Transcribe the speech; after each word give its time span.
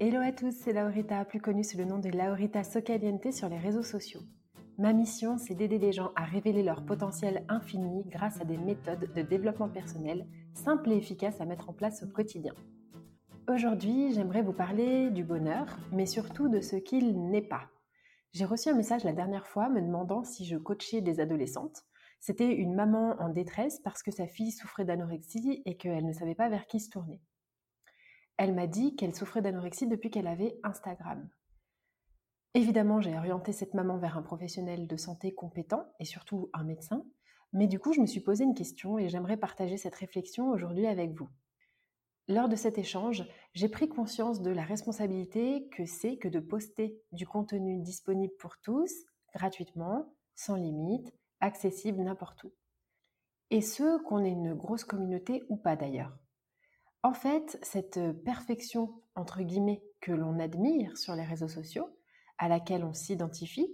Hello 0.00 0.20
à 0.20 0.32
tous, 0.32 0.50
c'est 0.50 0.72
Laurita, 0.72 1.24
plus 1.24 1.40
connue 1.40 1.62
sous 1.62 1.78
le 1.78 1.84
nom 1.84 2.00
de 2.00 2.08
Laurita 2.08 2.64
Socaliente 2.64 3.32
sur 3.32 3.48
les 3.48 3.58
réseaux 3.58 3.84
sociaux. 3.84 4.22
Ma 4.76 4.92
mission, 4.92 5.38
c'est 5.38 5.54
d'aider 5.54 5.78
les 5.78 5.92
gens 5.92 6.10
à 6.16 6.24
révéler 6.24 6.64
leur 6.64 6.84
potentiel 6.84 7.44
infini 7.48 8.02
grâce 8.08 8.40
à 8.40 8.44
des 8.44 8.56
méthodes 8.56 9.12
de 9.14 9.22
développement 9.22 9.68
personnel 9.68 10.26
simples 10.52 10.90
et 10.90 10.96
efficaces 10.96 11.40
à 11.40 11.44
mettre 11.44 11.70
en 11.70 11.72
place 11.72 12.02
au 12.02 12.08
quotidien. 12.08 12.54
Aujourd'hui, 13.48 14.12
j'aimerais 14.12 14.42
vous 14.42 14.52
parler 14.52 15.10
du 15.10 15.22
bonheur, 15.22 15.78
mais 15.92 16.06
surtout 16.06 16.48
de 16.48 16.60
ce 16.60 16.74
qu'il 16.74 17.30
n'est 17.30 17.40
pas. 17.40 17.68
J'ai 18.32 18.46
reçu 18.46 18.70
un 18.70 18.74
message 18.74 19.04
la 19.04 19.12
dernière 19.12 19.46
fois 19.46 19.68
me 19.68 19.80
demandant 19.80 20.24
si 20.24 20.44
je 20.44 20.56
coachais 20.56 21.02
des 21.02 21.20
adolescentes. 21.20 21.84
C'était 22.18 22.52
une 22.52 22.74
maman 22.74 23.14
en 23.20 23.28
détresse 23.28 23.78
parce 23.78 24.02
que 24.02 24.10
sa 24.10 24.26
fille 24.26 24.50
souffrait 24.50 24.84
d'anorexie 24.84 25.62
et 25.64 25.76
qu'elle 25.76 26.04
ne 26.04 26.12
savait 26.12 26.34
pas 26.34 26.48
vers 26.48 26.66
qui 26.66 26.80
se 26.80 26.90
tourner. 26.90 27.20
Elle 28.36 28.54
m'a 28.54 28.66
dit 28.66 28.96
qu'elle 28.96 29.14
souffrait 29.14 29.42
d'anorexie 29.42 29.86
depuis 29.86 30.10
qu'elle 30.10 30.26
avait 30.26 30.58
Instagram. 30.62 31.28
Évidemment, 32.54 33.00
j'ai 33.00 33.16
orienté 33.16 33.52
cette 33.52 33.74
maman 33.74 33.98
vers 33.98 34.16
un 34.16 34.22
professionnel 34.22 34.86
de 34.86 34.96
santé 34.96 35.34
compétent 35.34 35.86
et 35.98 36.04
surtout 36.04 36.50
un 36.52 36.64
médecin, 36.64 37.04
mais 37.52 37.66
du 37.66 37.78
coup, 37.78 37.92
je 37.92 38.00
me 38.00 38.06
suis 38.06 38.20
posé 38.20 38.44
une 38.44 38.54
question 38.54 38.98
et 38.98 39.08
j'aimerais 39.08 39.36
partager 39.36 39.76
cette 39.76 39.94
réflexion 39.94 40.50
aujourd'hui 40.50 40.86
avec 40.86 41.12
vous. 41.12 41.28
Lors 42.26 42.48
de 42.48 42.56
cet 42.56 42.78
échange, 42.78 43.24
j'ai 43.52 43.68
pris 43.68 43.88
conscience 43.88 44.40
de 44.40 44.50
la 44.50 44.64
responsabilité 44.64 45.68
que 45.68 45.84
c'est 45.84 46.16
que 46.16 46.28
de 46.28 46.40
poster 46.40 46.98
du 47.12 47.26
contenu 47.26 47.80
disponible 47.80 48.32
pour 48.38 48.56
tous, 48.58 48.92
gratuitement, 49.34 50.14
sans 50.34 50.56
limite, 50.56 51.12
accessible 51.40 52.02
n'importe 52.02 52.44
où. 52.44 52.52
Et 53.50 53.60
ce, 53.60 54.02
qu'on 54.04 54.24
ait 54.24 54.30
une 54.30 54.54
grosse 54.54 54.84
communauté 54.84 55.42
ou 55.48 55.56
pas 55.56 55.76
d'ailleurs. 55.76 56.16
En 57.04 57.12
fait, 57.12 57.58
cette 57.60 58.00
perfection, 58.24 58.94
entre 59.14 59.42
guillemets, 59.42 59.82
que 60.00 60.10
l'on 60.10 60.38
admire 60.38 60.96
sur 60.96 61.14
les 61.14 61.22
réseaux 61.22 61.48
sociaux, 61.48 61.86
à 62.38 62.48
laquelle 62.48 62.82
on 62.82 62.94
s'identifie, 62.94 63.68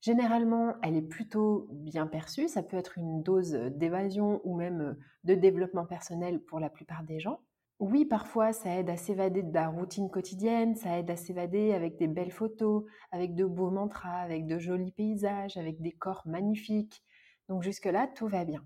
généralement, 0.00 0.76
elle 0.82 0.96
est 0.96 1.02
plutôt 1.02 1.68
bien 1.70 2.06
perçue. 2.06 2.48
Ça 2.48 2.62
peut 2.62 2.78
être 2.78 2.96
une 2.96 3.22
dose 3.22 3.52
d'évasion 3.52 4.40
ou 4.44 4.56
même 4.56 4.96
de 5.24 5.34
développement 5.34 5.84
personnel 5.84 6.40
pour 6.40 6.60
la 6.60 6.70
plupart 6.70 7.02
des 7.02 7.20
gens. 7.20 7.40
Oui, 7.78 8.06
parfois, 8.06 8.54
ça 8.54 8.78
aide 8.78 8.88
à 8.88 8.96
s'évader 8.96 9.42
de 9.42 9.52
la 9.52 9.68
routine 9.68 10.08
quotidienne, 10.08 10.74
ça 10.74 10.98
aide 10.98 11.10
à 11.10 11.16
s'évader 11.16 11.74
avec 11.74 11.98
des 11.98 12.08
belles 12.08 12.32
photos, 12.32 12.84
avec 13.10 13.34
de 13.34 13.44
beaux 13.44 13.70
mantras, 13.70 14.16
avec 14.16 14.46
de 14.46 14.58
jolis 14.58 14.92
paysages, 14.92 15.58
avec 15.58 15.82
des 15.82 15.92
corps 15.92 16.22
magnifiques. 16.24 17.04
Donc 17.50 17.64
jusque-là, 17.64 18.08
tout 18.16 18.28
va 18.28 18.46
bien. 18.46 18.64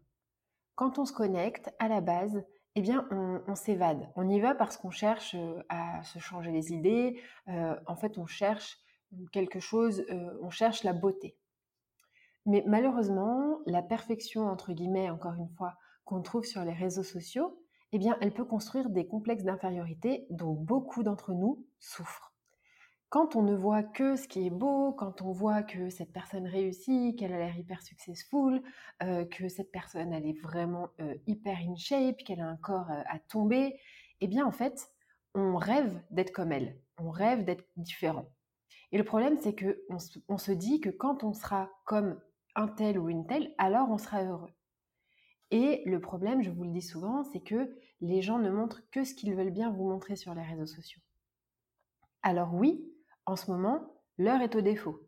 Quand 0.76 1.00
on 1.00 1.06
se 1.06 1.12
connecte, 1.12 1.74
à 1.80 1.88
la 1.88 2.00
base, 2.00 2.44
eh 2.78 2.82
bien, 2.82 3.09
on, 3.10 3.54
s'évade. 3.54 4.06
On 4.16 4.28
y 4.28 4.38
va 4.38 4.54
parce 4.54 4.76
qu'on 4.76 4.91
cherche 4.91 5.34
euh, 5.34 5.62
à 5.70 6.03
se 6.03 6.19
changer 6.19 6.53
les 6.53 6.75
idées. 6.75 7.19
Euh, 7.48 7.75
en 7.87 7.97
fait, 7.97 8.19
on 8.19 8.26
cherche 8.26 8.78
quelque 9.32 9.60
chose, 9.60 10.04
euh, 10.10 10.38
on 10.42 10.50
cherche 10.50 10.84
la 10.84 10.92
beauté. 10.92 11.38
Mais 12.44 12.62
malheureusement, 12.66 13.60
la 13.65 13.81
perfection, 13.81 14.47
entre 14.47 14.75
guillemets, 14.75 15.09
encore 15.09 15.32
une 15.34 15.48
fois, 15.48 15.78
qu'on 16.04 16.20
trouve 16.20 16.44
sur 16.44 16.65
les 16.65 16.75
réseaux 16.75 17.03
sociaux, 17.03 17.59
eh 17.92 17.98
bien, 17.98 18.19
elle 18.20 18.34
peut 18.34 18.44
construire 18.44 18.91
des 18.91 19.06
complexes 19.06 19.44
d'infériorité 19.44 20.26
dont 20.28 20.53
beaucoup 20.53 21.03
d'entre 21.03 21.32
nous 21.32 21.65
souffrent. 21.78 22.35
Quand 23.16 23.34
on 23.34 23.41
ne 23.41 23.56
voit 23.56 23.82
que 23.82 24.15
ce 24.15 24.28
qui 24.28 24.47
est 24.47 24.50
beau, 24.50 24.93
quand 24.93 25.22
on 25.22 25.32
voit 25.32 25.62
que 25.62 25.88
cette 25.88 26.12
personne 26.12 26.47
réussit, 26.47 27.19
qu'elle 27.19 27.32
a 27.32 27.38
l'air 27.38 27.56
hyper 27.56 27.81
successful, 27.81 28.60
euh, 29.03 29.25
que 29.25 29.49
cette 29.49 29.72
personne 29.72 30.12
elle 30.12 30.27
est 30.27 30.38
vraiment 30.38 30.91
euh, 31.00 31.15
hyper 31.27 31.56
in 31.66 31.77
shape, 31.77 32.19
qu'elle 32.19 32.43
a 32.43 32.47
un 32.47 32.59
corps 32.59 32.91
euh, 32.91 33.00
à 33.06 33.19
tomber, 33.19 33.81
eh 34.21 34.27
bien 34.28 34.44
en 34.44 34.53
fait, 34.53 34.91
on 35.34 35.56
rêve 35.56 35.99
d'être 36.10 36.31
comme 36.31 36.53
elle, 36.53 36.78
on 36.99 37.09
rêve 37.09 37.43
d'être 37.47 37.65
différent. 37.78 38.28
Et 38.93 38.99
le 38.99 39.04
problème, 39.04 39.38
c'est 39.41 39.54
que 39.54 39.83
on 40.28 40.37
se 40.37 40.53
dit 40.53 40.83
que 40.83 40.91
quand 40.91 41.25
on 41.25 41.33
sera 41.33 41.71
comme 41.87 42.21
un 42.54 42.69
tel 42.69 42.98
ou 42.98 43.09
une 43.09 43.27
telle, 43.27 43.54
alors 43.56 43.88
on 43.91 43.97
sera 43.97 44.25
heureux. 44.25 44.53
Et 45.50 45.83
le 45.87 46.03
problème, 46.03 46.43
je 46.43 46.50
vous 46.50 46.65
le 46.65 46.71
dis 46.71 46.83
souvent, 46.83 47.25
c'est 47.25 47.41
que 47.41 47.78
les 48.03 48.21
gens 48.21 48.38
ne 48.38 48.50
montrent 48.50 48.83
que 48.91 49.04
ce 49.04 49.15
qu'ils 49.15 49.34
veulent 49.34 49.48
bien 49.48 49.71
vous 49.71 49.88
montrer 49.88 50.16
sur 50.16 50.34
les 50.34 50.43
réseaux 50.43 50.66
sociaux. 50.66 51.00
Alors 52.22 52.53
oui, 52.53 52.93
en 53.26 53.37
ce 53.37 53.50
moment, 53.50 53.81
l'heure 54.19 54.41
est 54.41 54.56
au 54.56 54.60
défaut. 54.60 55.00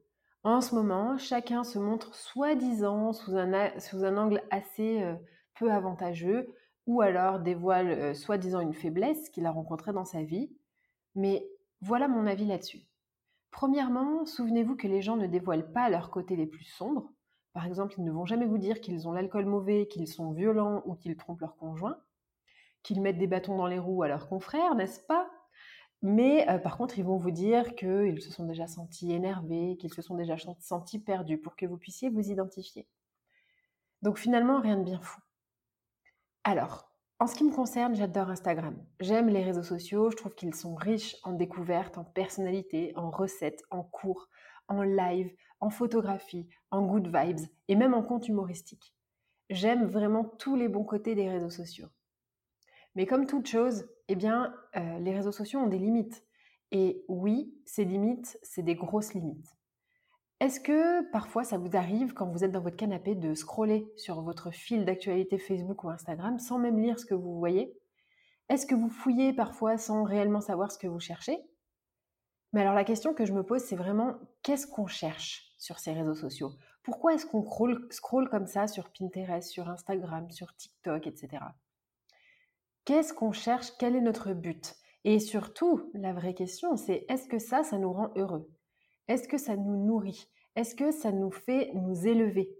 En 0.44 0.60
ce 0.60 0.74
moment, 0.74 1.18
chacun 1.18 1.64
se 1.64 1.78
montre 1.78 2.14
soi-disant 2.14 3.12
sous 3.12 3.36
un, 3.36 4.16
angle 4.16 4.42
assez 4.50 5.02
euh, 5.02 5.14
peu 5.58 5.72
avantageux, 5.72 6.54
ou 6.86 7.00
alors 7.00 7.40
dévoile 7.40 7.90
euh, 7.90 8.14
soi-disant 8.14 8.60
une 8.60 8.74
faiblesse 8.74 9.28
qu'il 9.30 9.46
a 9.46 9.50
rencontrée 9.50 9.92
dans 9.92 10.04
sa 10.04 10.22
vie. 10.22 10.50
Mais 11.14 11.48
voilà 11.80 12.08
mon 12.08 12.26
avis 12.26 12.46
là-dessus. 12.46 12.82
Premièrement, 13.50 14.26
souvenez-vous 14.26 14.76
que 14.76 14.86
les 14.86 15.02
gens 15.02 15.16
ne 15.16 15.26
dévoilent 15.26 15.72
pas 15.72 15.88
leurs 15.88 16.10
côtés 16.10 16.36
les 16.36 16.46
plus 16.46 16.64
sombres, 16.64 17.10
par 17.58 17.66
exemple, 17.66 17.94
ils 17.98 18.04
ne 18.04 18.12
vont 18.12 18.24
jamais 18.24 18.46
vous 18.46 18.58
dire 18.58 18.80
qu'ils 18.80 19.08
ont 19.08 19.12
l'alcool 19.12 19.44
mauvais, 19.44 19.88
qu'ils 19.88 20.06
sont 20.06 20.30
violents 20.30 20.82
ou 20.86 20.94
qu'ils 20.94 21.16
trompent 21.16 21.40
leur 21.40 21.56
conjoint, 21.56 21.98
qu'ils 22.82 23.00
mettent 23.00 23.18
des 23.18 23.26
bâtons 23.26 23.56
dans 23.56 23.66
les 23.66 23.80
roues 23.80 24.04
à 24.04 24.08
leurs 24.08 24.28
confrères, 24.28 24.76
n'est-ce 24.76 25.00
pas? 25.00 25.28
Mais 26.02 26.48
euh, 26.48 26.58
par 26.58 26.76
contre, 26.76 26.98
ils 26.98 27.04
vont 27.04 27.16
vous 27.16 27.30
dire 27.30 27.74
qu'ils 27.74 28.22
se 28.22 28.30
sont 28.30 28.44
déjà 28.44 28.66
sentis 28.66 29.12
énervés, 29.12 29.76
qu'ils 29.78 29.92
se 29.92 30.02
sont 30.02 30.14
déjà 30.14 30.36
sentis 30.60 31.00
perdus 31.00 31.38
pour 31.38 31.56
que 31.56 31.66
vous 31.66 31.76
puissiez 31.76 32.08
vous 32.08 32.30
identifier. 32.30 32.86
Donc 34.02 34.18
finalement, 34.18 34.60
rien 34.60 34.76
de 34.76 34.84
bien 34.84 35.00
fou. 35.00 35.20
Alors, 36.44 36.88
en 37.18 37.26
ce 37.26 37.34
qui 37.34 37.42
me 37.42 37.52
concerne, 37.52 37.96
j'adore 37.96 38.30
Instagram. 38.30 38.76
J'aime 39.00 39.28
les 39.28 39.42
réseaux 39.42 39.64
sociaux, 39.64 40.10
je 40.10 40.16
trouve 40.16 40.36
qu'ils 40.36 40.54
sont 40.54 40.76
riches 40.76 41.16
en 41.24 41.32
découvertes, 41.32 41.98
en 41.98 42.04
personnalités, 42.04 42.92
en 42.94 43.10
recettes, 43.10 43.64
en 43.70 43.82
cours, 43.82 44.28
en 44.68 44.82
live, 44.82 45.34
en 45.58 45.68
photographie, 45.68 46.48
en 46.70 46.82
good 46.82 47.08
vibes 47.12 47.48
et 47.66 47.74
même 47.74 47.94
en 47.94 48.04
compte 48.04 48.28
humoristique. 48.28 48.94
J'aime 49.50 49.86
vraiment 49.86 50.24
tous 50.24 50.54
les 50.54 50.68
bons 50.68 50.84
côtés 50.84 51.16
des 51.16 51.28
réseaux 51.28 51.50
sociaux. 51.50 51.88
Mais 52.94 53.06
comme 53.06 53.26
toute 53.26 53.48
chose, 53.48 53.88
eh 54.08 54.16
bien, 54.16 54.54
euh, 54.76 54.98
les 54.98 55.14
réseaux 55.14 55.32
sociaux 55.32 55.60
ont 55.60 55.66
des 55.66 55.78
limites. 55.78 56.24
Et 56.70 57.04
oui, 57.08 57.54
ces 57.64 57.84
limites, 57.84 58.38
c'est 58.42 58.62
des 58.62 58.74
grosses 58.74 59.14
limites. 59.14 59.56
Est-ce 60.40 60.60
que 60.60 61.10
parfois 61.10 61.42
ça 61.42 61.58
vous 61.58 61.76
arrive 61.76 62.14
quand 62.14 62.26
vous 62.26 62.44
êtes 62.44 62.52
dans 62.52 62.60
votre 62.60 62.76
canapé 62.76 63.16
de 63.16 63.34
scroller 63.34 63.92
sur 63.96 64.22
votre 64.22 64.52
fil 64.52 64.84
d'actualité 64.84 65.36
Facebook 65.36 65.82
ou 65.82 65.90
Instagram 65.90 66.38
sans 66.38 66.58
même 66.58 66.78
lire 66.78 67.00
ce 67.00 67.06
que 67.06 67.14
vous 67.14 67.38
voyez? 67.38 67.76
Est-ce 68.48 68.64
que 68.64 68.76
vous 68.76 68.88
fouillez 68.88 69.32
parfois 69.32 69.78
sans 69.78 70.04
réellement 70.04 70.40
savoir 70.40 70.70
ce 70.70 70.78
que 70.78 70.86
vous 70.86 71.00
cherchez? 71.00 71.38
Mais 72.52 72.60
alors 72.60 72.74
la 72.74 72.84
question 72.84 73.14
que 73.14 73.26
je 73.26 73.32
me 73.32 73.42
pose, 73.42 73.62
c'est 73.62 73.76
vraiment 73.76 74.14
qu'est-ce 74.42 74.66
qu'on 74.66 74.86
cherche 74.86 75.54
sur 75.58 75.80
ces 75.80 75.92
réseaux 75.92 76.14
sociaux? 76.14 76.52
Pourquoi 76.82 77.14
est-ce 77.14 77.26
qu'on 77.26 77.44
scroll, 77.90 78.30
comme 78.30 78.46
ça 78.46 78.68
sur 78.68 78.90
Pinterest, 78.90 79.50
sur 79.50 79.68
Instagram, 79.68 80.30
sur 80.30 80.54
TikTok, 80.56 81.06
etc. 81.06 81.44
Qu'est-ce 82.88 83.12
qu'on 83.12 83.32
cherche 83.32 83.72
Quel 83.78 83.96
est 83.96 84.00
notre 84.00 84.32
but? 84.32 84.74
Et 85.04 85.18
surtout, 85.18 85.90
la 85.92 86.14
vraie 86.14 86.32
question, 86.32 86.74
c'est 86.78 87.04
est-ce 87.10 87.28
que 87.28 87.38
ça, 87.38 87.62
ça 87.62 87.76
nous 87.76 87.92
rend 87.92 88.10
heureux? 88.16 88.50
Est-ce 89.08 89.28
que 89.28 89.36
ça 89.36 89.56
nous 89.56 89.84
nourrit? 89.84 90.26
Est-ce 90.56 90.74
que 90.74 90.90
ça 90.90 91.12
nous 91.12 91.30
fait 91.30 91.70
nous 91.74 92.06
élever? 92.06 92.50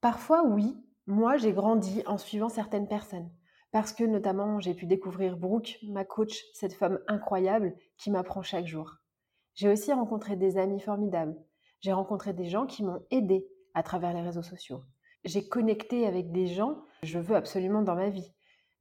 Parfois, 0.00 0.46
oui, 0.46 0.82
moi, 1.06 1.36
j'ai 1.36 1.52
grandi 1.52 2.02
en 2.06 2.16
suivant 2.16 2.48
certaines 2.48 2.88
personnes. 2.88 3.30
Parce 3.70 3.92
que 3.92 4.02
notamment, 4.02 4.60
j'ai 4.60 4.72
pu 4.72 4.86
découvrir 4.86 5.36
Brooke, 5.36 5.76
ma 5.82 6.06
coach, 6.06 6.42
cette 6.54 6.72
femme 6.72 6.98
incroyable 7.06 7.76
qui 7.98 8.10
m'apprend 8.10 8.40
chaque 8.40 8.66
jour. 8.66 8.94
J'ai 9.52 9.68
aussi 9.68 9.92
rencontré 9.92 10.36
des 10.36 10.56
amis 10.56 10.80
formidables. 10.80 11.36
J'ai 11.80 11.92
rencontré 11.92 12.32
des 12.32 12.46
gens 12.46 12.64
qui 12.64 12.82
m'ont 12.82 13.04
aidé 13.10 13.46
à 13.74 13.82
travers 13.82 14.14
les 14.14 14.22
réseaux 14.22 14.40
sociaux. 14.40 14.84
J'ai 15.24 15.46
connecté 15.46 16.06
avec 16.06 16.32
des 16.32 16.46
gens 16.46 16.76
que 17.02 17.06
je 17.06 17.18
veux 17.18 17.36
absolument 17.36 17.82
dans 17.82 17.94
ma 17.94 18.08
vie. 18.08 18.32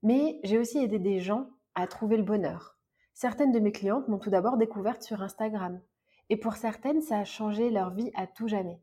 Mais 0.04 0.40
j'ai 0.44 0.58
aussi 0.58 0.80
aidé 0.80 1.00
des 1.00 1.20
gens 1.20 1.50
à 1.76 1.88
trouver 1.88 2.18
le 2.18 2.24
bonheur. 2.24 2.78
Certaines 3.14 3.52
de 3.52 3.60
mes 3.60 3.72
clientes 3.72 4.08
m'ont 4.08 4.20
tout 4.20 4.30
d'abord 4.30 4.58
découverte 4.58 5.02
sur 5.04 5.22
Instagram. 5.22 5.82
Et 6.30 6.38
pour 6.38 6.56
certaines, 6.56 7.02
ça 7.02 7.20
a 7.20 7.26
changé 7.26 7.70
leur 7.70 7.94
vie 7.94 8.12
à 8.16 8.28
tout 8.28 8.48
jamais. 8.48 8.82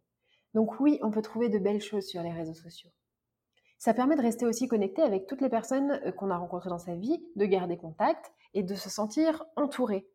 Donc 0.55 0.81
oui, 0.81 0.99
on 1.03 1.11
peut 1.11 1.23
trouver 1.23 1.49
de 1.49 1.59
belles 1.59 1.81
choses 1.81 2.07
sur 2.07 2.23
les 2.23 2.33
réseaux 2.33 2.55
sociaux. 2.55 2.91
Ça 3.79 3.95
permet 3.95 4.17
de 4.17 4.23
rester 4.23 4.47
aussi 4.47 4.69
connecté 4.69 5.03
avec 5.03 5.27
toutes 5.27 5.43
les 5.43 5.49
personnes 5.49 6.01
euh, 6.05 6.13
qu'on 6.13 6.31
a 6.31 6.37
rencontrées 6.37 6.71
dans 6.71 6.79
sa 6.79 6.95
vie, 6.95 7.23
de 7.37 7.45
garder 7.45 7.77
contact 7.77 8.33
et 8.55 8.63
de 8.63 8.75
se 8.75 8.89
sentir 8.89 9.45
entouré. 9.55 10.09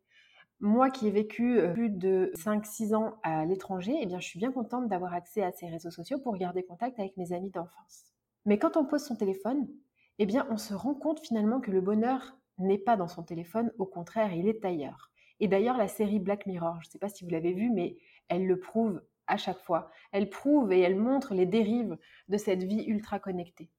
Moi 0.60 0.90
qui 0.90 1.08
ai 1.08 1.10
vécu 1.10 1.58
euh, 1.58 1.72
plus 1.72 1.90
de 1.90 2.32
5-6 2.34 2.94
ans 2.94 3.14
à 3.22 3.44
l'étranger, 3.44 3.96
eh 4.00 4.08
je 4.08 4.26
suis 4.26 4.38
bien 4.38 4.52
contente 4.52 4.88
d'avoir 4.88 5.14
accès 5.14 5.42
à 5.42 5.52
ces 5.52 5.66
réseaux 5.66 5.90
sociaux 5.90 6.18
pour 6.18 6.36
garder 6.36 6.64
contact 6.64 6.98
avec 6.98 7.16
mes 7.16 7.32
amis 7.32 7.50
d'enfance. 7.50 8.04
Mais 8.44 8.58
quand 8.58 8.76
on 8.76 8.84
pose 8.84 9.04
son 9.04 9.16
téléphone, 9.16 9.68
eh 10.18 10.26
bien, 10.26 10.46
on 10.50 10.56
se 10.56 10.74
rend 10.74 10.94
compte 10.94 11.20
finalement 11.20 11.60
que 11.60 11.70
le 11.70 11.80
bonheur 11.80 12.36
n'est 12.58 12.78
pas 12.78 12.96
dans 12.96 13.08
son 13.08 13.22
téléphone, 13.22 13.72
au 13.78 13.86
contraire, 13.86 14.32
il 14.34 14.48
est 14.48 14.64
ailleurs. 14.64 15.10
Et 15.40 15.48
d'ailleurs, 15.48 15.76
la 15.76 15.88
série 15.88 16.20
Black 16.20 16.46
Mirror, 16.46 16.76
je 16.82 16.88
ne 16.88 16.90
sais 16.92 16.98
pas 16.98 17.08
si 17.08 17.24
vous 17.24 17.30
l'avez 17.30 17.52
vue, 17.52 17.70
mais 17.70 17.96
elle 18.28 18.46
le 18.46 18.60
prouve 18.60 19.02
à 19.26 19.36
chaque 19.36 19.60
fois. 19.60 19.90
Elle 20.12 20.30
prouve 20.30 20.72
et 20.72 20.80
elle 20.80 20.96
montre 20.96 21.34
les 21.34 21.46
dérives 21.46 21.96
de 22.28 22.36
cette 22.36 22.62
vie 22.62 22.84
ultra 22.84 23.18
connectée. 23.18 23.70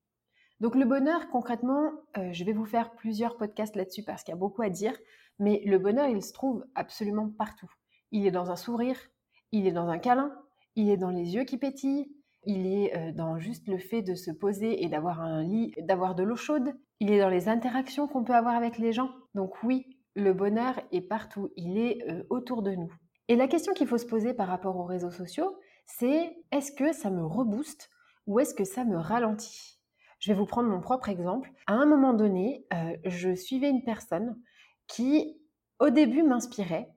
Donc 0.60 0.76
le 0.76 0.86
bonheur, 0.86 1.30
concrètement, 1.30 1.92
euh, 2.18 2.32
je 2.32 2.44
vais 2.44 2.54
vous 2.54 2.66
faire 2.66 2.92
plusieurs 2.96 3.38
podcasts 3.38 3.76
là-dessus 3.76 4.04
parce 4.04 4.24
qu'il 4.24 4.34
y 4.34 4.38
a 4.38 4.40
beaucoup 4.40 4.62
à 4.62 4.70
dire, 4.70 4.98
mais 5.40 5.62
le 5.66 5.78
bonheur, 5.78 6.08
il 6.08 6.24
se 6.24 6.34
trouve 6.34 6.66
absolument 6.76 7.30
partout. 7.30 7.72
Il 8.12 8.26
est 8.26 8.32
dans 8.32 8.52
un 8.52 8.56
sourire, 8.56 8.98
il 9.52 9.68
est 9.68 9.72
dans 9.72 9.88
un 9.88 10.00
câlin, 10.00 10.34
il 10.76 10.90
est 10.90 10.98
dans 10.98 11.10
les 11.10 11.36
yeux 11.36 11.44
qui 11.44 11.58
pétillent, 11.58 12.16
il 12.46 12.68
est 12.68 12.96
euh, 12.96 13.12
dans 13.12 13.40
juste 13.40 13.68
le 13.68 13.78
fait 13.78 14.02
de 14.02 14.16
se 14.16 14.32
poser 14.32 14.84
et 14.84 14.90
d'avoir 14.90 15.22
un 15.22 15.44
lit, 15.44 15.74
d'avoir 15.80 16.16
de 16.16 16.24
l'eau 16.24 16.36
chaude, 16.36 16.74
il 17.00 17.12
est 17.12 17.20
dans 17.20 17.30
les 17.30 17.50
interactions 17.50 18.08
qu'on 18.08 18.24
peut 18.24 18.36
avoir 18.36 18.56
avec 18.56 18.78
les 18.78 18.92
gens. 18.92 19.10
Donc 19.34 19.64
oui, 19.64 19.98
le 20.16 20.34
bonheur 20.34 20.80
est 20.92 21.02
partout, 21.02 21.52
il 21.56 21.78
est 21.78 22.04
euh, 22.10 22.24
autour 22.30 22.62
de 22.62 22.72
nous. 22.72 22.94
Et 23.28 23.36
la 23.36 23.48
question 23.48 23.74
qu'il 23.74 23.88
faut 23.88 23.98
se 23.98 24.06
poser 24.06 24.34
par 24.34 24.48
rapport 24.48 24.78
aux 24.78 24.86
réseaux 24.86 25.12
sociaux, 25.12 25.58
c'est 25.86 26.36
est-ce 26.52 26.72
que 26.72 26.94
ça 26.94 27.10
me 27.10 27.26
rebooste 27.26 27.90
ou 28.28 28.40
est-ce 28.40 28.54
que 28.54 28.64
ça 28.64 28.86
me 28.86 28.98
ralentit? 28.98 29.80
Je 30.20 30.32
vais 30.32 30.38
vous 30.38 30.46
prendre 30.46 30.70
mon 30.70 30.80
propre 30.80 31.10
exemple. 31.10 31.52
À 31.68 31.74
un 31.74 31.86
moment 31.86 32.14
donné, 32.14 32.66
euh, 32.74 32.96
je 33.06 33.36
suivais 33.36 33.70
une 33.70 33.84
personne 33.84 34.40
qui, 34.88 35.38
au 35.80 35.90
début, 35.90 36.24
m'inspirait. 36.24 36.90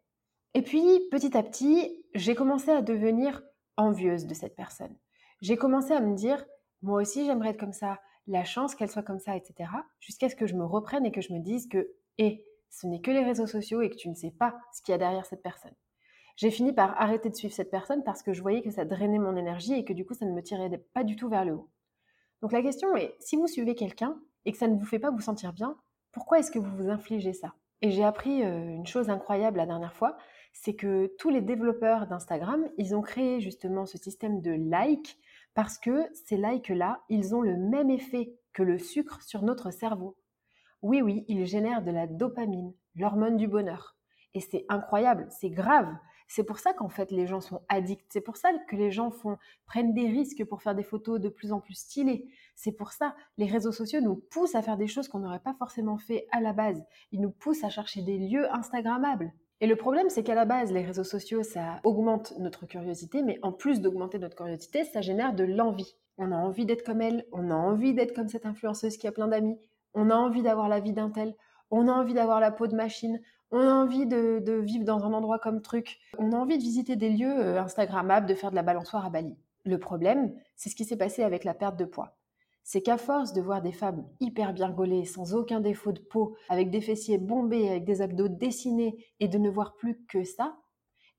Et 0.54 0.62
puis, 0.62 1.00
petit 1.10 1.37
à 1.37 1.43
petit, 1.43 2.04
j'ai 2.14 2.34
commencé 2.34 2.70
à 2.70 2.82
devenir 2.82 3.43
envieuse 3.76 4.26
de 4.26 4.34
cette 4.34 4.54
personne. 4.56 4.96
J'ai 5.40 5.56
commencé 5.56 5.92
à 5.92 6.00
me 6.00 6.14
dire, 6.14 6.44
moi 6.82 7.00
aussi, 7.00 7.26
j'aimerais 7.26 7.50
être 7.50 7.60
comme 7.60 7.72
ça, 7.72 8.00
la 8.26 8.44
chance 8.44 8.74
qu'elle 8.74 8.90
soit 8.90 9.02
comme 9.02 9.20
ça, 9.20 9.36
etc. 9.36 9.70
Jusqu'à 10.00 10.28
ce 10.28 10.36
que 10.36 10.46
je 10.46 10.54
me 10.54 10.64
reprenne 10.64 11.06
et 11.06 11.12
que 11.12 11.20
je 11.20 11.32
me 11.32 11.38
dise 11.38 11.68
que, 11.68 11.94
hé, 12.18 12.44
ce 12.70 12.86
n'est 12.86 13.00
que 13.00 13.10
les 13.10 13.24
réseaux 13.24 13.46
sociaux 13.46 13.82
et 13.82 13.90
que 13.90 13.96
tu 13.96 14.08
ne 14.08 14.14
sais 14.14 14.32
pas 14.32 14.56
ce 14.72 14.82
qu'il 14.82 14.92
y 14.92 14.94
a 14.94 14.98
derrière 14.98 15.26
cette 15.26 15.42
personne 15.42 15.74
j'ai 16.36 16.50
fini 16.50 16.72
par 16.72 17.00
arrêter 17.00 17.30
de 17.30 17.34
suivre 17.34 17.54
cette 17.54 17.70
personne 17.70 18.04
parce 18.04 18.22
que 18.22 18.32
je 18.32 18.42
voyais 18.42 18.62
que 18.62 18.70
ça 18.70 18.84
drainait 18.84 19.18
mon 19.18 19.36
énergie 19.36 19.74
et 19.74 19.84
que 19.84 19.92
du 19.92 20.04
coup, 20.04 20.14
ça 20.14 20.26
ne 20.26 20.32
me 20.32 20.42
tirait 20.42 20.70
pas 20.92 21.02
du 21.02 21.16
tout 21.16 21.28
vers 21.28 21.44
le 21.44 21.54
haut. 21.54 21.70
Donc 22.42 22.52
la 22.52 22.62
question 22.62 22.94
est, 22.94 23.14
si 23.18 23.36
vous 23.36 23.46
suivez 23.46 23.74
quelqu'un 23.74 24.18
et 24.44 24.52
que 24.52 24.58
ça 24.58 24.68
ne 24.68 24.78
vous 24.78 24.84
fait 24.84 24.98
pas 24.98 25.10
vous 25.10 25.20
sentir 25.20 25.52
bien, 25.54 25.76
pourquoi 26.12 26.38
est-ce 26.38 26.50
que 26.50 26.58
vous 26.58 26.76
vous 26.76 26.90
infligez 26.90 27.32
ça? 27.32 27.54
Et 27.82 27.90
j'ai 27.90 28.04
appris 28.04 28.42
euh, 28.42 28.68
une 28.68 28.86
chose 28.86 29.10
incroyable 29.10 29.56
la 29.56 29.66
dernière 29.66 29.94
fois, 29.94 30.16
c'est 30.52 30.74
que 30.74 31.12
tous 31.18 31.30
les 31.30 31.40
développeurs 31.40 32.06
d'Instagram, 32.06 32.66
ils 32.76 32.94
ont 32.94 33.02
créé 33.02 33.40
justement 33.40 33.86
ce 33.86 33.98
système 33.98 34.40
de 34.40 34.52
likes 34.52 35.18
parce 35.56 35.79
que 35.79 36.06
ces 36.12 36.37
likes-là, 36.37 37.03
ils 37.08 37.35
ont 37.35 37.41
le 37.41 37.56
même 37.56 37.88
effet 37.88 38.35
que 38.53 38.62
le 38.62 38.79
sucre 38.79 39.23
sur 39.23 39.43
notre 39.43 39.70
cerveau. 39.70 40.19
Oui, 40.82 41.00
oui, 41.00 41.25
ils 41.29 41.47
génèrent 41.47 41.82
de 41.82 41.91
la 41.91 42.06
dopamine, 42.06 42.75
l'hormone 42.94 43.38
du 43.38 43.49
bonheur. 43.49 43.97
Et 44.35 44.41
c'est 44.41 44.67
incroyable, 44.69 45.26
c'est 45.31 45.49
grave. 45.49 45.88
C'est 46.29 46.44
pour 46.44 46.58
ça 46.58 46.75
qu'en 46.75 46.91
fait 46.91 47.11
les 47.11 47.26
gens 47.26 47.41
sont 47.41 47.62
addicts. 47.70 48.05
C'est 48.11 48.20
pour 48.20 48.37
ça 48.37 48.50
que 48.69 48.76
les 48.76 48.91
gens 48.91 49.11
font, 49.11 49.38
prennent 49.64 49.94
des 49.94 50.08
risques 50.08 50.44
pour 50.44 50.61
faire 50.61 50.75
des 50.75 50.82
photos 50.82 51.20
de 51.20 51.31
plus 51.31 51.53
en 51.53 51.61
plus 51.61 51.75
stylées. 51.75 52.29
C'est 52.55 52.73
pour 52.73 52.93
ça 52.93 53.17
les 53.38 53.47
réseaux 53.47 53.73
sociaux 53.73 54.03
nous 54.03 54.17
poussent 54.17 54.56
à 54.56 54.62
faire 54.62 54.76
des 54.76 54.88
choses 54.88 55.08
qu'on 55.08 55.20
n'aurait 55.20 55.41
pas 55.41 55.55
forcément 55.55 55.97
fait 55.97 56.26
à 56.32 56.41
la 56.43 56.53
base. 56.53 56.85
Ils 57.12 57.23
nous 57.23 57.31
poussent 57.31 57.64
à 57.64 57.70
chercher 57.70 58.03
des 58.03 58.19
lieux 58.19 58.53
instagrammables. 58.53 59.32
Et 59.61 59.67
le 59.67 59.76
problème, 59.76 60.11
c'est 60.11 60.23
qu'à 60.23 60.35
la 60.35 60.44
base, 60.44 60.70
les 60.70 60.85
réseaux 60.85 61.05
sociaux, 61.05 61.43
ça 61.43 61.81
augmente 61.82 62.35
notre 62.38 62.67
curiosité, 62.67 63.23
mais 63.23 63.38
en 63.43 63.53
plus 63.53 63.81
d'augmenter 63.81 64.19
notre 64.19 64.37
curiosité, 64.37 64.85
ça 64.85 65.00
génère 65.00 65.35
de 65.35 65.44
l'envie. 65.44 65.97
On 66.19 66.31
a 66.31 66.37
envie 66.37 66.67
d'être 66.67 66.85
comme 66.85 67.00
elle, 67.00 67.25
on 67.32 67.50
a 67.50 67.55
envie 67.55 67.94
d'être 67.94 68.14
comme 68.14 68.29
cette 68.29 68.44
influenceuse 68.44 68.99
qui 68.99 69.06
a 69.06 69.12
plein 69.12 69.29
d'amis, 69.29 69.58
on 69.94 70.11
a 70.11 70.14
envie 70.14 70.43
d'avoir 70.43 70.69
la 70.69 70.81
vie 70.81 70.93
d'un 70.93 71.11
tel, 71.11 71.35
on 71.70 71.88
a 71.88 71.93
envie 71.93 72.12
d'avoir 72.14 72.38
la 72.38 72.50
peau 72.50 72.67
de 72.67 72.76
machine, 72.76 73.20
on 73.50 73.61
a 73.61 73.73
envie 73.73 74.06
de, 74.06 74.61
vivre 74.61 74.85
dans 74.85 75.05
un 75.05 75.12
endroit 75.14 75.38
comme 75.38 75.62
truc, 75.62 75.99
on 76.19 76.32
a 76.32 76.37
envie 76.37 76.58
de 76.58 76.62
visiter 76.62 76.97
des 76.97 77.11
lieux 77.11 77.38
euh, 77.38 77.61
Instagrammables, 77.61 78.26
de 78.26 78.35
faire 78.35 78.50
de 78.50 78.56
la 78.56 78.62
balançoire 78.62 79.06
à 79.06 79.11
Bali. 79.11 79.37
Le 79.64 79.79
problème, 79.79 80.35
c'est 80.55 80.69
ce 80.69 80.76
qui 80.76 80.85
s'est 80.85 80.97
passé 80.97 81.23
avec 81.23 81.44
la 81.44 81.55
perte 81.55 81.76
de 81.76 81.85
poids. 81.85 82.17
C'est 82.68 82.82
qu'à 82.82 82.98
force 82.98 83.32
de 83.32 83.40
voir 83.40 83.62
des 83.62 83.70
femmes 83.70 84.04
hyper 84.18 84.52
bien 84.52 84.70
gaulées, 84.70 85.04
sans 85.04 85.36
aucun 85.36 85.60
défaut 85.60 85.92
de 85.92 86.00
peau, 86.00 86.34
avec 86.48 86.68
des 86.68 86.80
fessiers 86.80 87.16
bombés, 87.16 87.68
avec 87.68 87.84
des 87.84 88.02
abdos 88.02 88.26
dessinés, 88.26 89.06
et 89.20 89.28
de 89.28 89.38
ne 89.38 89.48
voir 89.48 89.76
plus 89.76 90.05
que 90.06 90.24
ça, 90.24 90.58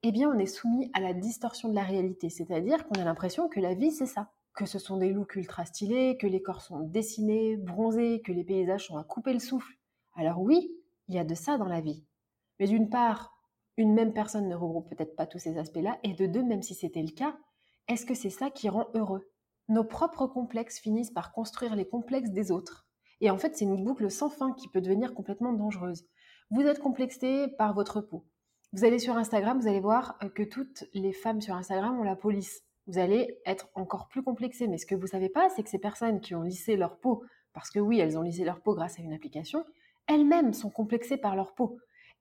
eh 0.04 0.12
bien 0.12 0.30
on 0.30 0.38
est 0.38 0.46
soumis 0.46 0.92
à 0.94 1.00
la 1.00 1.14
distorsion 1.14 1.70
de 1.70 1.74
la 1.74 1.84
réalité, 1.84 2.30
c'est-à-dire 2.30 2.86
qu'on 2.86 3.00
a 3.00 3.06
l'impression 3.06 3.48
que 3.48 3.62
la 3.62 3.76
vie 3.76 3.92
c'est 3.92 4.06
ça, 4.06 4.34
que 4.56 4.66
ce 4.66 4.78
sont 4.78 4.98
des 4.98 5.14
looks 5.14 5.38
ultra 5.38 5.64
stylés, 5.64 6.18
que 6.18 6.28
les 6.28 6.42
corps 6.42 6.62
sont 6.62 6.82
dessinés, 6.82 7.56
bronzés, 7.56 8.22
que 8.26 8.34
les 8.34 8.44
paysages 8.44 8.88
sont 8.88 8.98
à 8.98 9.06
couper 9.06 9.32
le 9.32 9.40
souffle. 9.40 9.74
Alors 10.18 10.42
oui, 10.42 10.70
il 11.08 11.16
y 11.16 11.18
a 11.18 11.24
de 11.24 11.34
ça 11.34 11.58
dans 11.58 11.70
la 11.70 11.80
vie. 11.80 12.04
Mais 12.60 12.68
d'une 12.68 12.90
part, 12.90 13.38
une 13.78 13.94
même 13.94 14.12
personne 14.12 14.50
ne 14.50 14.56
regroupe 14.56 14.90
peut-être 14.90 15.16
pas 15.16 15.26
tous 15.26 15.40
ces 15.40 15.58
aspects-là, 15.58 15.98
et 16.04 16.14
de 16.14 16.26
deux, 16.26 16.44
même 16.44 16.62
si 16.62 16.74
c'était 16.74 17.04
le 17.04 17.12
cas, 17.12 17.38
est-ce 17.88 18.06
que 18.06 18.16
c'est 18.16 18.30
ça 18.30 18.50
qui 18.50 18.68
rend 18.68 18.88
heureux? 18.96 19.30
Nos 19.70 19.84
propres 19.84 20.28
complexes 20.28 20.80
finissent 20.80 21.12
par 21.12 21.32
construire 21.32 21.76
les 21.76 21.88
complexes 21.88 22.32
des 22.32 22.52
autres. 22.52 22.88
Et 23.22 23.30
en 23.30 23.38
fait, 23.38 23.56
c'est 23.56 23.66
une 23.66 23.84
boucle 23.84 24.10
sans 24.10 24.30
fin 24.30 24.54
qui 24.54 24.68
peut 24.70 24.82
devenir 24.82 25.14
complètement 25.14 25.54
dangereuse. 25.54 26.06
Vous 26.52 26.62
êtes 26.62 26.80
complexé 26.80 27.48
par 27.58 27.74
votre 27.74 28.02
peau. 28.02 28.26
Vous 28.74 28.86
allez 28.86 29.00
sur 29.00 29.18
Instagram, 29.18 29.60
vous 29.60 29.68
allez 29.68 29.80
voir 29.80 30.18
que 30.36 30.44
toutes 30.44 30.86
les 30.94 31.14
femmes 31.14 31.42
sur 31.42 31.56
Instagram 31.56 32.00
ont 32.00 32.04
la 32.04 32.16
police. 32.16 32.64
Vous 32.86 32.98
allez 33.00 33.40
être 33.46 33.70
encore 33.76 34.08
plus 34.08 34.24
complexé. 34.24 34.68
Mais 34.68 34.78
ce 34.78 34.86
que 34.86 34.96
vous 34.96 35.04
ne 35.04 35.08
savez 35.08 35.30
pas, 35.30 35.50
c'est 35.50 35.64
que 35.64 35.70
ces 35.70 35.80
personnes 35.80 36.22
qui 36.22 36.36
ont 36.36 36.44
lissé 36.44 36.76
leur 36.78 37.00
peau, 37.00 37.24
parce 37.54 37.70
que 37.70 37.80
oui, 37.80 38.00
elles 38.00 38.18
ont 38.18 38.22
lissé 38.22 38.46
leur 38.46 38.62
peau 38.62 38.76
grâce 38.76 39.00
à 39.00 39.02
une 39.02 39.14
application, 39.14 39.66
elles-mêmes 40.08 40.54
sont 40.54 40.70
complexées 40.70 41.18
par 41.18 41.36
leur 41.36 41.54
peau 41.54 41.80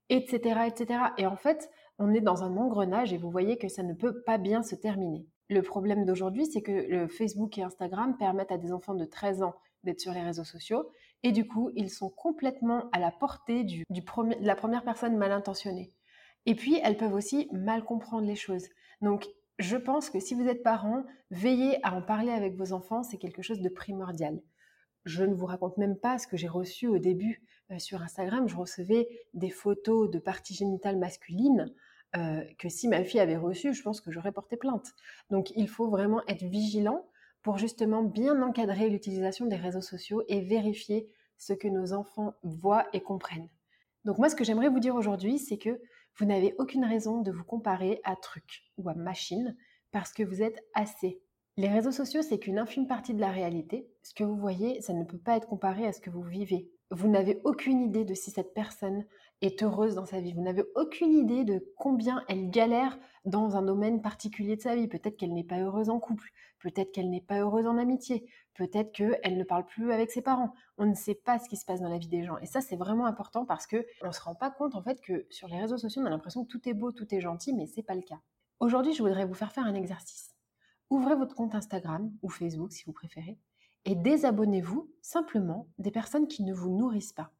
etc., 0.09 0.61
etc. 0.67 1.01
Et 1.19 1.27
en 1.27 1.37
fait, 1.37 1.71
on 1.99 2.13
est 2.13 2.21
dans 2.21 2.43
un 2.43 2.57
engrenage 2.57 3.13
et 3.13 3.19
vous 3.19 3.31
voyez 3.31 3.59
que 3.59 3.69
ça 3.69 3.83
ne 3.83 3.95
peut 3.95 4.23
pas 4.23 4.39
bien 4.39 4.63
se 4.63 4.75
terminer. 4.75 5.27
Le 5.49 5.63
problème 5.63 6.05
d'aujourd'hui, 6.05 6.47
c'est 6.47 6.63
que 6.63 7.07
Facebook 7.09 7.57
et 7.59 7.63
Instagram 7.63 8.17
permettent 8.17 8.53
à 8.53 8.59
des 8.59 8.73
enfants 8.73 8.95
de 8.95 9.05
13 9.05 9.43
ans 9.43 9.55
d'être 9.85 10.01
sur 10.01 10.13
les 10.13 10.23
réseaux 10.23 10.45
sociaux 10.45 10.91
et 11.23 11.33
du 11.33 11.47
coup, 11.47 11.71
ils 11.75 11.91
sont 11.91 12.11
complètement 12.11 12.89
à 12.93 12.99
la 12.99 13.11
portée 13.11 13.65
de 13.65 14.45
la 14.45 14.57
première 14.57 14.85
personne 14.85 15.17
mal 15.17 15.33
intentionnée. 15.33 15.93
Et 16.47 16.55
puis, 16.55 16.79
elles 16.83 16.97
peuvent 16.97 17.15
aussi 17.15 17.49
mal 17.53 17.85
comprendre 17.85 18.27
les 18.27 18.37
choses. 18.37 18.69
Donc, 19.01 19.27
je 19.59 19.77
pense 19.77 20.11
que 20.11 20.21
si 20.21 20.35
vous 20.35 20.47
êtes 20.47 20.63
parent, 20.63 21.05
veillez 21.31 21.79
à 21.85 21.95
en 21.95 22.03
parler 22.03 22.31
avec 22.31 22.55
vos 22.55 22.73
enfants, 22.73 23.03
c'est 23.03 23.19
quelque 23.19 23.43
chose 23.43 23.61
de 23.61 23.69
primordial. 23.69 24.41
Je 25.05 25.25
ne 25.25 25.35
vous 25.35 25.47
raconte 25.47 25.79
même 25.79 25.97
pas 25.97 26.19
ce 26.19 26.27
que 26.27 26.37
j'ai 26.37 26.49
reçu 26.49 26.89
au 26.89 26.99
début 26.99 27.43
euh, 27.71 27.79
sur 27.79 28.03
Instagram. 28.03 28.49
Je 28.49 28.57
recevais 28.57 29.09
des 29.35 29.51
photos 29.51 30.11
de 30.11 30.19
parties 30.19 30.55
génitales 30.55 30.99
masculines 30.99 31.73
euh, 32.17 32.43
que 32.59 32.69
si 32.69 32.89
ma 32.89 33.05
fille 33.05 33.21
avait 33.21 33.37
reçues, 33.37 33.75
je 33.75 33.83
pense 33.83 34.01
que 34.01 34.11
j'aurais 34.11 34.33
porté 34.33 34.57
plainte. 34.57 34.95
Donc 35.31 35.53
il 35.57 35.69
faut 35.69 35.89
vraiment 35.89 36.23
être 36.29 36.45
vigilant 36.45 37.07
pour 37.43 37.59
justement 37.59 38.03
bien 38.03 38.43
encadrer 38.43 38.89
l'utilisation 38.89 39.47
des 39.47 39.57
réseaux 39.57 39.81
sociaux 39.81 40.23
et 40.29 40.41
vérifier 40.41 41.09
ce 41.39 41.53
que 41.53 41.69
nos 41.69 41.93
enfants 41.93 42.35
voient 42.43 42.87
et 42.93 43.01
comprennent. 43.01 43.49
Donc 44.05 44.19
moi, 44.19 44.29
ce 44.31 44.37
que 44.37 44.45
j'aimerais 44.45 44.69
vous 44.69 44.81
dire 44.81 44.95
aujourd'hui, 44.95 45.39
c'est 45.39 45.59
que 45.59 45.81
vous 46.17 46.25
n'avez 46.25 46.55
aucune 46.59 46.85
raison 46.85 47.21
de 47.21 47.31
vous 47.31 47.45
comparer 47.45 48.01
à 48.05 48.17
truc 48.17 48.63
ou 48.79 48.89
à 48.89 48.95
machine 48.95 49.57
parce 49.93 50.13
que 50.13 50.23
vous 50.23 50.43
êtes 50.43 50.65
assez. 50.75 51.21
Les 51.59 51.69
réseaux 51.69 51.93
sociaux, 51.93 52.23
c'est 52.23 52.39
qu'une 52.39 52.59
infime 52.59 52.87
partie 52.87 53.15
de 53.15 53.21
la 53.21 53.31
réalité. 53.31 53.89
Ce 54.03 54.15
que 54.15 54.25
vous 54.25 54.37
voyez, 54.37 54.81
ça 54.81 54.93
ne 54.93 55.05
peut 55.05 55.19
pas 55.19 55.37
être 55.37 55.49
comparé 55.49 55.87
à 55.87 55.93
ce 55.93 56.01
que 56.01 56.11
vous 56.11 56.23
vivez. 56.23 56.71
Vous 56.91 57.09
n'avez 57.09 57.41
aucune 57.45 57.81
idée 57.81 58.05
de 58.05 58.15
si 58.15 58.31
cette 58.31 58.55
personne 58.55 59.07
est 59.43 59.63
heureuse 59.63 59.95
dans 59.95 60.07
sa 60.07 60.21
vie. 60.21 60.33
Vous 60.33 60.43
n'avez 60.43 60.65
aucune 60.75 61.13
idée 61.13 61.45
de 61.45 61.73
combien 61.77 62.25
elle 62.29 62.51
galère 62.51 62.99
dans 63.25 63.57
un 63.57 63.63
domaine 63.63 64.01
particulier 64.01 64.57
de 64.57 64.63
sa 64.63 64.75
vie. 64.75 64.89
Peut-être 64.89 65.17
qu'elle 65.17 65.35
n'est 65.35 65.45
pas 65.45 65.59
heureuse 65.59 65.91
en 65.91 65.99
couple, 65.99 66.31
peut-être 66.59 66.93
qu'elle 66.93 67.11
n'est 67.11 67.21
pas 67.21 67.41
heureuse 67.41 67.67
en 67.67 67.77
amitié, 67.77 68.29
peut-être 68.55 68.93
qu'elle 68.93 69.37
ne 69.37 69.45
parle 69.45 69.67
plus 69.67 69.93
avec 69.93 70.11
ses 70.11 70.23
parents. 70.23 70.55
On 70.79 70.87
ne 70.87 70.95
sait 70.95 71.15
pas 71.15 71.39
ce 71.39 71.49
qui 71.49 71.57
se 71.57 71.65
passe 71.65 71.81
dans 71.81 71.89
la 71.89 71.99
vie 71.99 72.09
des 72.09 72.25
gens. 72.25 72.39
Et 72.39 72.47
ça, 72.47 72.61
c'est 72.61 72.77
vraiment 72.77 73.07
important 73.07 73.45
parce 73.45 73.67
que 73.67 73.85
on 74.03 74.13
se 74.13 74.21
rend 74.21 74.35
pas 74.35 74.51
compte 74.51 74.75
en 74.75 74.83
fait 74.83 75.01
que 75.01 75.27
sur 75.31 75.49
les 75.49 75.61
réseaux 75.61 75.79
sociaux, 75.79 76.03
on 76.03 76.07
a 76.07 76.11
l'impression 76.11 76.45
que 76.45 76.51
tout 76.51 76.69
est 76.69 76.75
beau, 76.75 76.93
tout 76.93 77.15
est 77.15 77.21
gentil, 77.21 77.53
mais 77.53 77.67
c'est 77.67 77.83
pas 77.83 77.95
le 77.95 78.03
cas. 78.03 78.21
Aujourd'hui, 78.61 78.95
je 78.95 79.03
voudrais 79.03 79.27
vous 79.27 79.35
faire 79.35 79.53
faire 79.53 79.67
un 79.67 79.75
exercice. 79.75 80.35
Ouvrez 80.89 81.15
votre 81.15 81.35
compte 81.35 81.55
Instagram 81.55 82.11
ou 82.23 82.31
Facebook 82.31 82.73
si 82.73 82.85
vous 82.85 82.93
préférez 82.93 83.39
et 83.87 83.95
désabonnez-vous 83.95 84.91
simplement 85.01 85.69
des 85.79 85.91
personnes 85.93 86.27
qui 86.27 86.43
ne 86.43 86.53
vous 86.53 86.71
nourrissent 86.71 87.13
pas. 87.13 87.33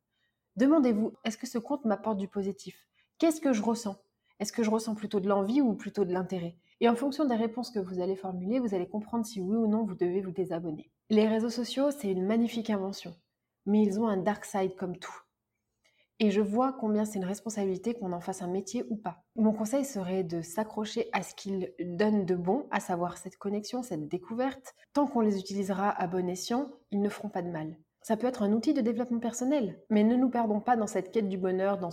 Demandez-vous, 0.57 1.13
est-ce 1.23 1.37
que 1.37 1.47
ce 1.47 1.59
compte 1.59 1.85
m'apporte 1.85 2.17
du 2.17 2.29
positif? 2.29 2.89
Qu'est-ce 3.19 3.43
que 3.43 3.53
je 3.53 3.63
ressens? 3.63 3.97
Est-ce 4.41 4.55
que 4.55 4.63
je 4.63 4.71
ressens 4.71 4.95
plutôt 4.95 5.21
de 5.21 5.29
l'envie 5.29 5.61
ou 5.61 5.75
plutôt 5.75 6.07
de 6.07 6.15
l'intérêt? 6.15 6.57
Et 6.81 6.89
en 6.89 6.97
fonction 6.97 7.27
des 7.27 7.35
réponses 7.35 7.71
que 7.71 7.79
vous 7.79 8.01
allez 8.01 8.17
formuler, 8.17 8.59
vous 8.59 8.75
allez 8.75 8.89
comprendre 8.89 9.27
si 9.27 9.43
oui 9.43 9.55
ou 9.55 9.67
non 9.67 9.85
vous 9.85 9.95
devez 9.95 10.23
vous 10.23 10.31
désabonner. 10.31 10.91
Les 11.11 11.29
réseaux 11.29 11.51
sociaux, 11.51 11.91
c'est 11.91 12.11
une 12.11 12.25
magnifique 12.25 12.71
invention, 12.71 13.15
mais 13.67 13.83
ils 13.83 14.01
ont 14.01 14.09
un 14.09 14.17
dark 14.17 14.47
side 14.47 14.77
comme 14.77 14.97
tout. 14.97 15.15
Et 16.21 16.31
je 16.31 16.41
vois 16.41 16.73
combien 16.73 17.05
c'est 17.05 17.19
une 17.19 17.27
responsabilité 17.27 17.93
qu'on 17.93 18.15
en 18.15 18.21
fasse 18.21 18.41
un 18.41 18.49
métier 18.49 18.85
ou 18.89 18.97
pas. 18.97 19.23
Mon 19.35 19.53
conseil 19.53 19.85
serait 19.85 20.25
de 20.25 20.41
s'accrocher 20.41 21.11
à 21.13 21.23
ce 21.23 21.35
qu'ils 21.35 21.75
donnent 21.79 22.25
de 22.25 22.35
bon, 22.35 22.67
à 22.71 22.81
savoir 22.81 23.19
cette 23.19 23.37
connexion, 23.37 23.83
cette 23.83 24.09
découverte. 24.09 24.75
Tant 24.95 25.07
qu'on 25.07 25.21
les 25.21 25.39
utilisera 25.39 25.91
à 25.91 26.07
bon 26.07 26.31
escient, 26.31 26.71
ils 26.91 27.03
ne 27.03 27.11
feront 27.11 27.29
pas 27.29 27.43
de 27.43 27.51
mal. 27.51 27.77
Ça 28.07 28.17
peut 28.17 28.29
être 28.29 28.45
un 28.45 28.53
outil 28.53 28.73
de 28.73 28.83
développement 28.83 29.19
personnel, 29.19 29.83
mais 29.91 30.05
ne 30.05 30.15
nous 30.15 30.31
perdons 30.31 30.61
pas 30.61 30.77
dans 30.77 30.87
cette 30.87 31.11
quête 31.11 31.29
du 31.29 31.39
bonheur, 31.39 31.77
dans, 31.77 31.91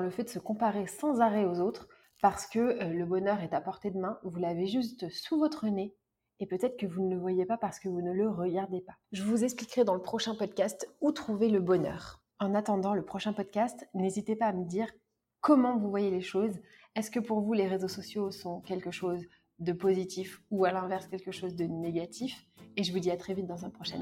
le 0.00 0.10
fait 0.10 0.24
de 0.24 0.28
se 0.28 0.40
comparer 0.40 0.88
sans 0.88 1.20
arrêt 1.20 1.44
aux 1.44 1.60
autres, 1.60 1.86
parce 2.20 2.48
que 2.48 2.58
euh, 2.58 2.88
le 2.88 3.06
bonheur 3.06 3.40
est 3.42 3.54
à 3.54 3.60
portée 3.60 3.92
de 3.92 3.98
main, 4.00 4.18
vous 4.24 4.40
l'avez 4.40 4.66
juste 4.66 5.08
sous 5.08 5.38
votre 5.38 5.68
nez, 5.68 5.94
et 6.40 6.46
peut-être 6.46 6.76
que 6.76 6.86
vous 6.86 7.04
ne 7.04 7.14
le 7.14 7.20
voyez 7.20 7.46
pas 7.46 7.58
parce 7.58 7.78
que 7.78 7.88
vous 7.88 8.02
ne 8.02 8.10
le 8.10 8.28
regardez 8.28 8.80
pas. 8.80 8.94
Je 9.12 9.22
vous 9.22 9.44
expliquerai 9.44 9.84
dans 9.84 9.94
le 9.94 10.02
prochain 10.02 10.34
podcast 10.34 10.92
où 11.00 11.12
trouver 11.12 11.48
le 11.48 11.60
bonheur. 11.60 12.20
En 12.40 12.56
attendant 12.56 12.92
le 12.92 13.04
prochain 13.04 13.32
podcast, 13.32 13.86
n'hésitez 13.94 14.34
pas 14.34 14.46
à 14.46 14.52
me 14.52 14.64
dire 14.64 14.90
comment 15.40 15.78
vous 15.78 15.90
voyez 15.90 16.10
les 16.10 16.22
choses. 16.22 16.58
Est-ce 16.96 17.12
que 17.12 17.20
pour 17.20 17.40
vous 17.40 17.52
les 17.52 17.68
réseaux 17.68 17.86
sociaux 17.86 18.32
sont 18.32 18.62
quelque 18.62 18.90
chose 18.90 19.24
de 19.60 19.72
positif 19.72 20.42
ou 20.50 20.64
à 20.64 20.72
l'inverse 20.72 21.06
quelque 21.06 21.30
chose 21.30 21.54
de 21.54 21.66
négatif? 21.66 22.48
Et 22.76 22.82
je 22.82 22.92
vous 22.92 22.98
dis 22.98 23.12
à 23.12 23.16
très 23.16 23.34
vite 23.34 23.46
dans 23.46 23.64
un 23.64 23.70
prochain 23.70 24.01